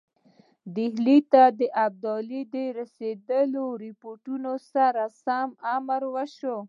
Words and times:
ډهلي 0.75 1.17
ته 1.31 1.43
د 1.59 1.61
ابدالي 1.85 2.41
د 2.55 2.55
رسېدلو 2.79 3.63
رپوټونو 3.83 4.51
سره 4.71 5.03
سم 5.23 5.49
امر 5.75 6.01
وشي. 6.15 6.55